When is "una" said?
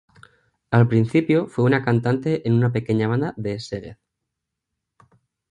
1.63-1.85, 2.55-2.71